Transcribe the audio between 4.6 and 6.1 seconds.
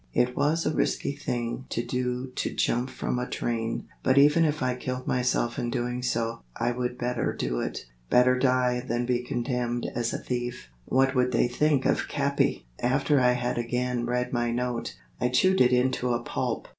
I killed myself in doing